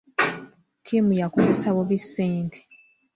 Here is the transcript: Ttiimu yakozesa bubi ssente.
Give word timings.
Ttiimu 0.79 1.11
yakozesa 1.21 1.67
bubi 1.75 1.97
ssente. 2.03 2.59